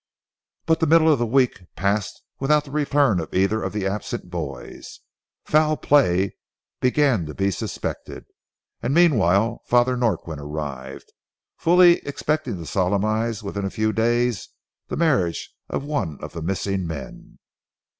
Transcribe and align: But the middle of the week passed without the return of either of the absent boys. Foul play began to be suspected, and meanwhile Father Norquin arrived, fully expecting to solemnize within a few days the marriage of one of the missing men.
But 0.65 0.79
the 0.79 0.87
middle 0.87 1.13
of 1.13 1.19
the 1.19 1.27
week 1.27 1.61
passed 1.75 2.23
without 2.39 2.65
the 2.65 2.71
return 2.71 3.19
of 3.19 3.31
either 3.35 3.61
of 3.61 3.71
the 3.71 3.85
absent 3.85 4.31
boys. 4.31 4.99
Foul 5.45 5.77
play 5.77 6.37
began 6.79 7.27
to 7.27 7.35
be 7.35 7.51
suspected, 7.51 8.25
and 8.81 8.95
meanwhile 8.95 9.61
Father 9.67 9.95
Norquin 9.95 10.39
arrived, 10.39 11.13
fully 11.55 11.97
expecting 12.03 12.57
to 12.57 12.65
solemnize 12.65 13.43
within 13.43 13.63
a 13.63 13.69
few 13.69 13.93
days 13.93 14.49
the 14.87 14.97
marriage 14.97 15.51
of 15.69 15.83
one 15.83 16.17
of 16.19 16.33
the 16.33 16.41
missing 16.41 16.87
men. 16.87 17.37